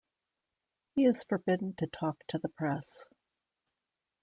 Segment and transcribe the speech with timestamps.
[0.95, 3.05] He is forbidden to talk to the press.